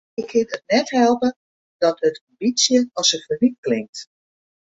Ik 0.19 0.27
kin 0.29 0.41
it 0.41 0.63
net 0.69 0.87
helpe 0.97 1.29
dat 1.81 1.97
it 2.07 2.17
in 2.27 2.35
bytsje 2.39 2.77
as 2.99 3.09
in 3.15 3.23
ferwyt 3.25 3.55
klinkt. 3.65 3.97